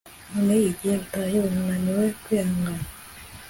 none, 0.31 0.53
igihe 0.69 0.95
utahiwe, 1.03 1.47
unaniwe 1.59 2.05
kwihangana 2.21 2.85